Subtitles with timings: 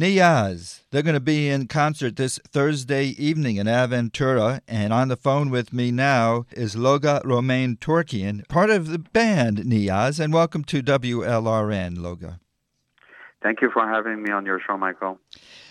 [0.00, 0.80] Niyaz.
[0.90, 5.50] They're going to be in concert this Thursday evening in Aventura, and on the phone
[5.50, 10.82] with me now is Loga Ramin Torkian, part of the band Niyaz, and welcome to
[10.82, 12.40] WLRN, Loga.
[13.42, 15.18] Thank you for having me on your show, Michael.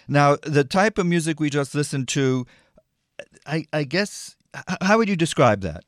[0.07, 2.45] Now, the type of music we just listened to,
[3.48, 4.35] I, I guess,
[4.81, 5.85] how would you describe that?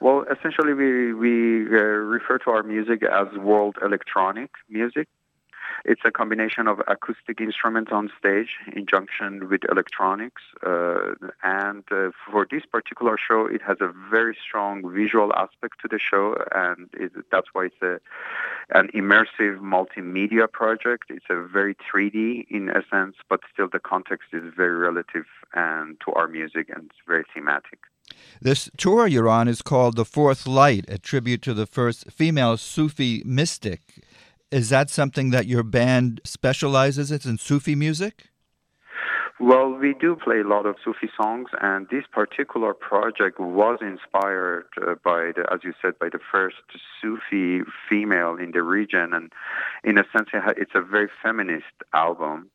[0.00, 5.08] Well, essentially, we, we uh, refer to our music as world electronic music.
[5.84, 10.42] It's a combination of acoustic instruments on stage in junction with electronics.
[10.64, 15.88] Uh, and uh, for this particular show, it has a very strong visual aspect to
[15.88, 18.00] the show, and it, that's why it's a,
[18.78, 21.04] an immersive multimedia project.
[21.10, 25.96] It's a very 3D in a sense, but still the context is very relative and
[26.04, 27.80] to our music and it's very thematic.
[28.40, 32.56] This tour you're on is called The Fourth Light, a tribute to the first female
[32.56, 33.80] Sufi mystic.
[34.54, 38.30] Is that something that your band specializes in, in Sufi music?
[39.40, 44.66] Well, we do play a lot of Sufi songs, and this particular project was inspired
[44.80, 46.62] uh, by the, as you said, by the first
[47.02, 49.32] Sufi female in the region, and
[49.82, 52.48] in a sense, it's a very feminist album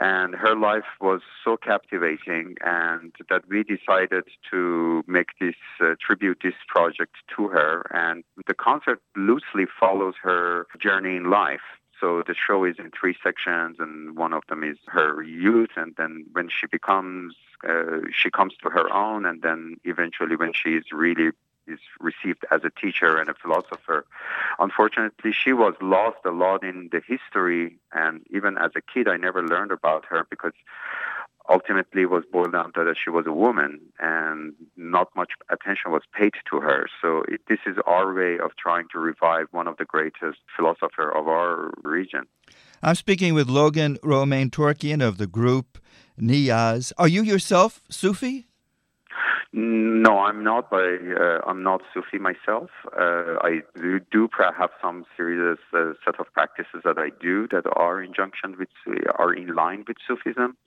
[0.00, 6.38] and her life was so captivating and that we decided to make this uh, tribute
[6.42, 7.86] this project to her.
[7.94, 11.60] And the concert loosely follows her journey in life.
[11.98, 15.70] So the show is in three sections and one of them is her youth.
[15.76, 17.34] And then when she becomes
[17.66, 21.30] uh, she comes to her own and then eventually when she is really
[21.66, 24.06] is received as a teacher and a philosopher.
[24.58, 29.16] Unfortunately, she was lost a lot in the history, and even as a kid, I
[29.16, 30.52] never learned about her because
[31.48, 35.92] ultimately it was boiled down to that she was a woman and not much attention
[35.92, 36.86] was paid to her.
[37.00, 41.12] So it, this is our way of trying to revive one of the greatest philosophers
[41.14, 42.26] of our region.
[42.82, 45.78] I'm speaking with Logan Ramin Torkian of the group
[46.20, 46.92] Niyaz.
[46.98, 48.46] Are you yourself Sufi?
[49.58, 50.68] No, I'm not.
[50.68, 50.84] But
[51.18, 52.68] uh, I'm not Sufi myself.
[52.92, 57.64] Uh, I do, do have some serious uh, set of practices that I do that
[57.74, 58.68] are in junction with
[59.18, 60.58] are in line with Sufism.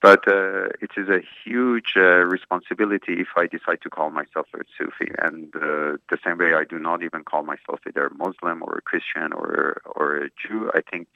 [0.00, 4.64] But uh, it is a huge uh, responsibility if I decide to call myself a
[4.76, 5.12] Sufi.
[5.22, 8.78] And uh, the same way, I do not even call myself either a Muslim or
[8.78, 10.68] a Christian or or a Jew.
[10.74, 11.06] I think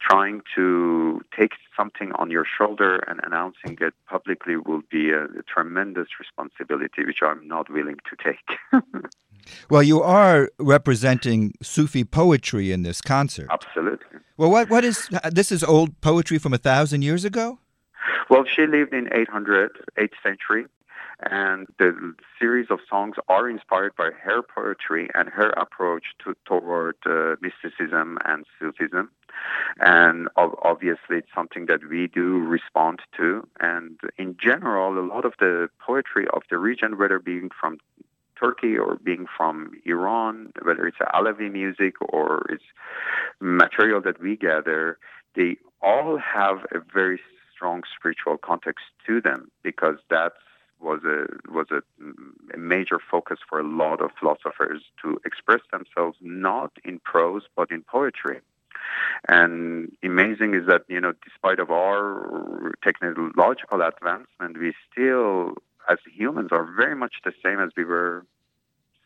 [0.00, 5.42] trying to take something on your shoulder and announcing it publicly will be a, a
[5.48, 8.82] tremendous responsibility, which I'm not willing to take.
[9.70, 13.48] well, you are representing Sufi poetry in this concert.
[13.50, 14.20] Absolutely.
[14.36, 15.50] Well, what what is this?
[15.50, 17.58] Is old poetry from a thousand years ago?
[18.28, 20.66] Well, she lived in 800, 8th century,
[21.30, 26.96] and the series of songs are inspired by her poetry and her approach to, toward
[27.06, 29.10] uh, mysticism and Sufism.
[29.78, 33.46] And obviously, it's something that we do respond to.
[33.60, 37.78] And in general, a lot of the poetry of the region, whether being from
[38.38, 42.64] Turkey or being from Iran, whether it's Alawi music or it's
[43.40, 44.98] material that we gather,
[45.34, 47.20] they all have a very
[47.54, 50.34] strong spiritual context to them because that's
[50.78, 51.80] was a was a,
[52.54, 57.70] a, major focus for a lot of philosophers to express themselves not in prose but
[57.70, 58.40] in poetry.
[59.28, 65.54] And amazing is that you know, despite of our technological advancement, we still,
[65.90, 68.24] as humans, are very much the same as we were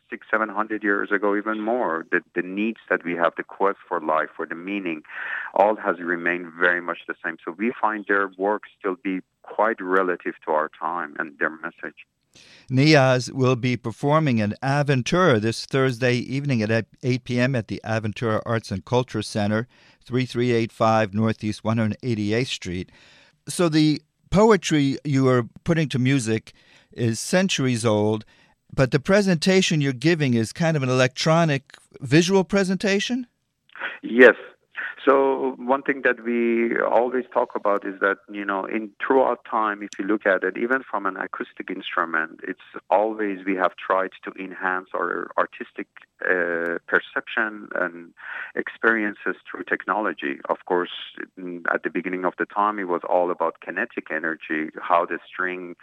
[0.09, 2.05] six, seven hundred years ago, even more.
[2.11, 5.03] The, the needs that we have, the quest for life, for the meaning,
[5.55, 7.37] all has remained very much the same.
[7.43, 12.05] So we find their work still be quite relative to our time and their message.
[12.69, 17.55] Niyaz will be performing in Aventura this Thursday evening at 8 p.m.
[17.55, 19.67] at the Aventura Arts and Culture Center,
[20.05, 22.91] 3385 Northeast 188th Street.
[23.47, 26.53] So the poetry you are putting to music
[26.93, 28.25] is centuries old
[28.73, 33.27] but the presentation you're giving is kind of an electronic visual presentation?
[34.01, 34.35] Yes.
[35.05, 39.81] So one thing that we always talk about is that you know in throughout time,
[39.81, 42.59] if you look at it, even from an acoustic instrument, it's
[42.89, 45.87] always we have tried to enhance our artistic
[46.25, 48.13] uh, perception and
[48.55, 50.39] experiences through technology.
[50.49, 50.91] Of course,
[51.73, 55.75] at the beginning of the time, it was all about kinetic energy, how the string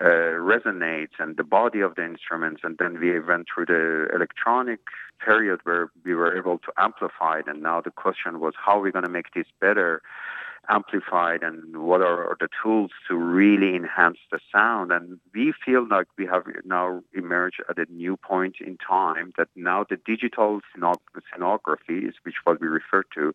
[0.00, 2.62] uh, resonates and the body of the instruments.
[2.64, 4.80] And then we went through the electronic
[5.24, 7.46] period where we were able to amplify it.
[7.46, 10.02] And now the question was, how are we going to make this better?
[10.68, 14.92] Amplified and what are the tools to really enhance the sound.
[14.92, 19.48] And we feel like we have now emerged at a new point in time that
[19.56, 23.34] now the digital scenography, which what we refer to,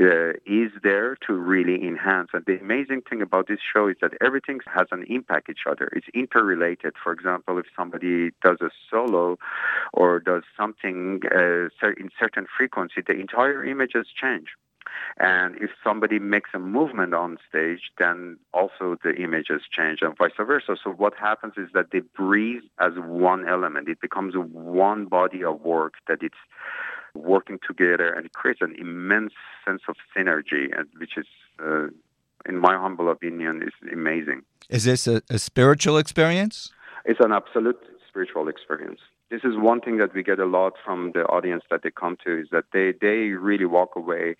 [0.00, 2.30] uh, is there to really enhance.
[2.32, 5.90] And the amazing thing about this show is that everything has an impact each other.
[5.94, 6.94] It's interrelated.
[7.02, 9.36] For example, if somebody does a solo
[9.92, 14.48] or does something uh, in certain frequency, the entire images change.
[15.18, 20.32] And if somebody makes a movement on stage, then also the images change and vice
[20.36, 20.76] versa.
[20.82, 23.88] So what happens is that they breathe as one element.
[23.88, 26.34] It becomes one body of work that it's
[27.14, 29.34] working together and it creates an immense
[29.66, 30.68] sense of synergy,
[30.98, 31.26] which is,
[31.62, 31.88] uh,
[32.46, 34.42] in my humble opinion, is amazing.
[34.70, 36.72] Is this a, a spiritual experience?
[37.04, 37.78] It's an absolute
[38.08, 39.00] spiritual experience
[39.32, 42.18] this is one thing that we get a lot from the audience that they come
[42.22, 44.36] to is that they, they really walk away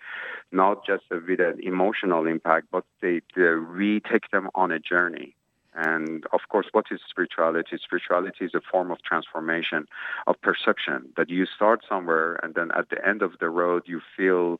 [0.51, 5.35] not just with an emotional impact, but they, they we take them on a journey.
[5.73, 7.75] And of course, what is spirituality?
[7.83, 9.87] Spirituality is a form of transformation
[10.27, 13.99] of perception that you start somewhere and then at the end of the road you
[14.15, 14.59] feel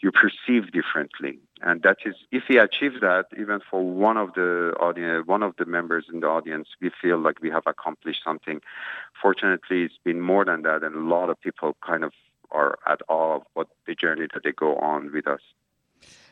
[0.00, 1.38] you perceive differently.
[1.62, 5.54] And that is, if we achieve that, even for one of the audience, one of
[5.58, 8.60] the members in the audience, we feel like we have accomplished something.
[9.20, 12.12] Fortunately, it's been more than that, and a lot of people kind of
[12.50, 15.40] are at awe of what the journey that they go on with us.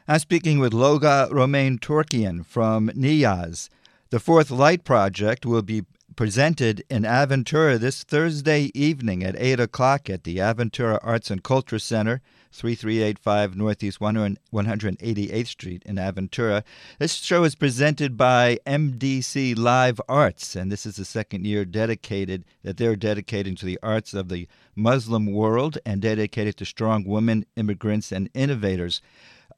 [0.06, 3.68] I'm speaking with Loga Ramin Torkian from Niyaz.
[4.10, 5.82] The Fourth Light Project will be
[6.16, 11.78] presented in Aventura this Thursday evening at 8 o'clock at the Aventura Arts and Culture
[11.78, 12.22] Center,
[12.52, 16.62] 3385 Northeast 188th Street in Aventura.
[16.98, 22.44] This show is presented by MDC Live Arts, and this is the second year dedicated
[22.62, 27.44] that they're dedicating to the arts of the Muslim world and dedicated to strong women,
[27.56, 29.02] immigrants, and innovators.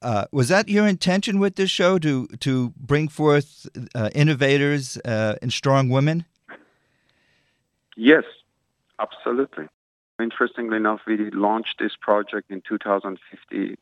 [0.03, 5.37] Uh, was that your intention with this show to to bring forth uh, innovators uh,
[5.43, 6.25] and strong women?
[7.97, 8.25] Yes,
[8.99, 9.69] absolutely.
[10.21, 13.77] Interestingly enough, we launched this project in 2015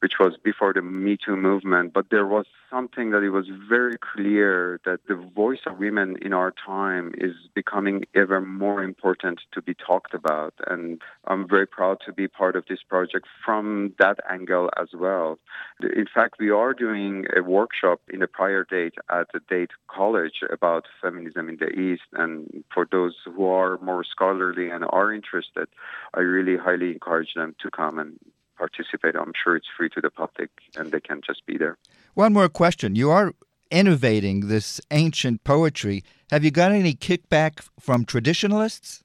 [0.00, 1.92] which was before the Me Too movement.
[1.92, 6.32] But there was something that it was very clear that the voice of women in
[6.32, 10.54] our time is becoming ever more important to be talked about.
[10.66, 15.38] And I'm very proud to be part of this project from that angle as well.
[15.80, 20.42] In fact, we are doing a workshop in a prior date at the Dade College
[20.50, 22.02] about feminism in the East.
[22.14, 25.68] And for those who are more scholarly and are interested,
[26.14, 28.18] I really highly encourage them to come and
[28.64, 29.14] participate.
[29.16, 31.76] I'm sure it's free to the public and they can just be there.
[32.14, 32.88] One more question.
[33.02, 33.28] You are
[33.70, 36.04] innovating this ancient poetry.
[36.30, 37.52] Have you got any kickback
[37.86, 39.02] from traditionalists?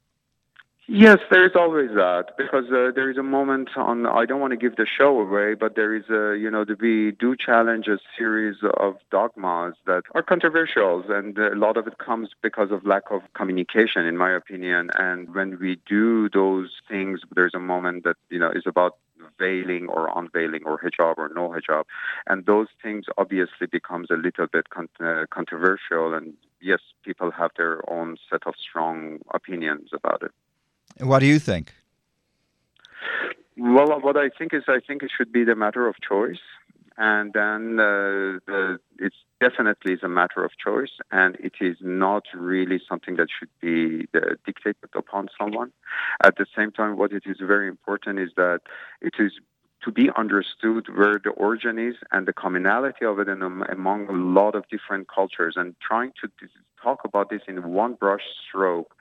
[0.90, 4.06] Yes, there is always that because uh, there is a moment on.
[4.06, 7.12] I don't want to give the show away, but there is a you know we
[7.24, 8.56] do challenge a series
[8.86, 13.20] of dogmas that are controversial, and a lot of it comes because of lack of
[13.34, 14.88] communication, in my opinion.
[14.94, 18.96] And when we do those things, there's a moment that you know is about
[19.38, 21.84] veiling or unveiling or hijab or no hijab.
[22.26, 26.14] And those things obviously becomes a little bit con- uh, controversial.
[26.14, 30.32] And yes, people have their own set of strong opinions about it.
[31.04, 31.72] What do you think?
[33.56, 36.38] Well, what I think is I think it should be the matter of choice
[36.98, 42.24] and then uh, the, it's definitely is a matter of choice, and it is not
[42.34, 45.72] really something that should be uh, dictated upon someone.
[46.24, 48.62] At the same time, what it is very important is that
[49.00, 49.32] it is
[49.84, 54.08] to be understood where the origin is and the commonality of it and um, among
[54.08, 56.28] a lot of different cultures and trying to
[56.82, 58.94] talk about this in one brush stroke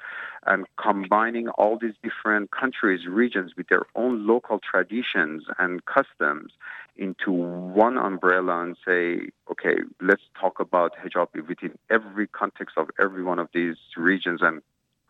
[0.46, 6.52] and combining all these different countries, regions with their own local traditions and customs
[6.98, 13.24] into one umbrella and say, okay, let's talk about hijab within every context of every
[13.24, 14.62] one of these regions and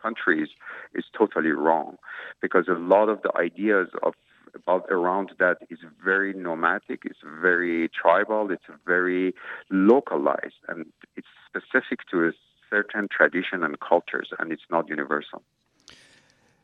[0.02, 0.50] countries
[0.94, 1.98] is totally wrong
[2.42, 4.14] because a lot of the ideas of
[4.56, 9.34] about around that is very nomadic, it's very tribal, it's very
[9.70, 12.32] localized, and it's specific to a
[12.70, 15.44] certain tradition and cultures, and it's not universal.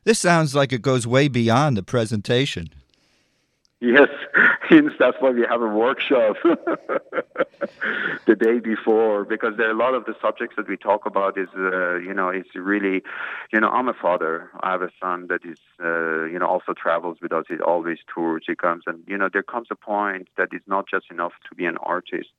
[0.06, 2.70] This sounds like it goes way beyond the presentation.
[3.84, 4.08] Yes,
[4.70, 6.38] hence that's why we have a workshop
[8.26, 11.38] the day before because there are a lot of the subjects that we talk about
[11.38, 13.04] is uh, you know it's really
[13.52, 14.50] you know I'm a father.
[14.62, 17.44] I have a son that is uh, you know also travels with us.
[17.50, 18.46] He always tours.
[18.48, 21.56] He comes and you know there comes a point that it's not just enough to
[21.56, 22.30] be an artist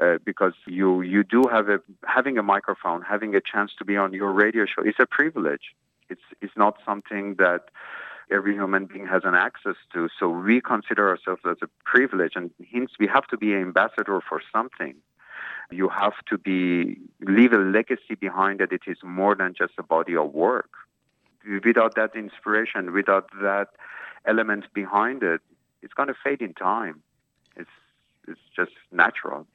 [0.00, 3.96] uh, because you you do have a having a microphone having a chance to be
[3.96, 5.74] on your radio show it's a privilege.
[6.08, 7.62] It's it's not something that
[8.30, 10.08] every human being has an access to.
[10.18, 14.20] So we consider ourselves as a privilege, and hence we have to be an ambassador
[14.26, 14.94] for something.
[15.70, 19.82] You have to be leave a legacy behind that it is more than just a
[19.82, 20.70] body of work.
[21.64, 23.68] Without that inspiration, without that
[24.24, 25.40] element behind it,
[25.82, 27.02] it's going to fade in time.
[27.56, 27.70] It's
[28.26, 29.46] it's just natural.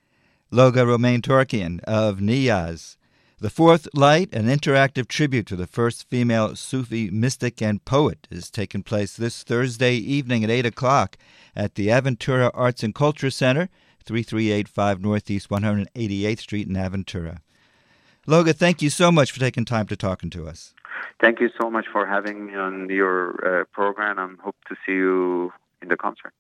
[0.52, 2.98] Loga Ramin Torkian of Niyaz.
[3.40, 8.50] The Fourth Light, an interactive tribute to the first female Sufi mystic and poet, is
[8.50, 11.18] taking place this Thursday evening at 8 o'clock
[11.56, 13.70] at the Aventura Arts and Culture Center,
[14.06, 17.40] 3385 Northeast 188th Street in Aventura.
[18.28, 20.74] Loga, thank you so much for taking time to talking to us.
[21.22, 24.94] Thank you so much for having me on your uh, program and hope to see
[24.94, 26.34] you in the concert.